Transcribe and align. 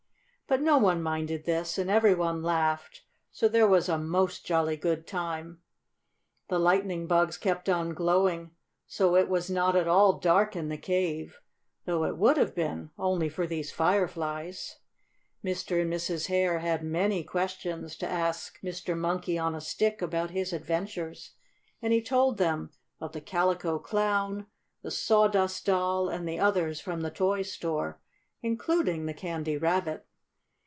But 0.47 0.59
no 0.61 0.77
one 0.77 1.01
minded 1.01 1.45
this, 1.45 1.77
and 1.77 1.89
every 1.89 2.13
one 2.13 2.43
laughed, 2.43 3.03
so 3.31 3.47
there 3.47 3.65
was 3.69 3.87
a 3.87 3.97
most 3.97 4.45
jolly 4.45 4.75
good 4.75 5.07
time. 5.07 5.61
The 6.49 6.59
lightning 6.59 7.07
bugs 7.07 7.37
kept 7.37 7.69
on 7.69 7.93
glowing, 7.93 8.51
so 8.85 9.15
it 9.15 9.29
was 9.29 9.49
not 9.49 9.77
at 9.77 9.87
all 9.87 10.19
dark 10.19 10.57
in 10.57 10.67
the 10.67 10.77
cave, 10.77 11.39
though 11.85 12.03
it 12.03 12.17
would 12.17 12.35
have 12.35 12.53
been 12.53 12.89
only 12.97 13.29
for 13.29 13.47
these 13.47 13.71
fireflies. 13.71 14.79
Mr. 15.41 15.81
and 15.83 15.93
Mrs. 15.93 16.25
Hare 16.27 16.59
had 16.59 16.83
many 16.83 17.23
questions 17.23 17.95
to 17.95 18.05
ask 18.05 18.59
Mr. 18.61 18.97
Monkey 18.97 19.37
on 19.37 19.55
a 19.55 19.61
Stick 19.61 20.01
about 20.01 20.31
his 20.31 20.51
adventures, 20.51 21.31
and 21.81 21.93
he 21.93 22.01
told 22.01 22.37
them 22.39 22.71
of 22.99 23.13
the 23.13 23.21
Calico 23.21 23.79
Clown, 23.79 24.47
the 24.81 24.91
Sawdust 24.91 25.65
Doll 25.65 26.09
and 26.09 26.29
others 26.29 26.81
from 26.81 26.99
the 26.99 27.11
toy 27.11 27.41
store, 27.41 28.01
including 28.41 29.05
the 29.05 29.13
Candy 29.13 29.55
Rabbit. 29.57 30.05